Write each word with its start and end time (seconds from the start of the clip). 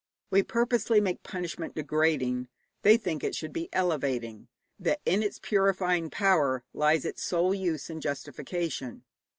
We 0.31 0.41
purposely 0.41 0.99
make 0.99 1.21
punishment 1.21 1.75
degrading; 1.75 2.47
they 2.81 2.97
think 2.97 3.23
it 3.23 3.35
should 3.35 3.53
be 3.53 3.69
elevating, 3.71 4.47
that 4.79 4.99
in 5.05 5.21
its 5.21 5.37
purifying 5.37 6.09
power 6.09 6.63
lies 6.73 7.05
its 7.05 7.21
sole 7.21 7.53
use 7.53 7.87
and 7.87 8.01
justification. 8.01 9.03